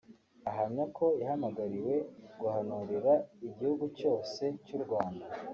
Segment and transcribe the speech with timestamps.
[0.49, 1.95] ahamya ko yahamagariwe
[2.39, 3.13] guhanurira
[3.47, 5.25] igihugu cyose cy’u Rwanda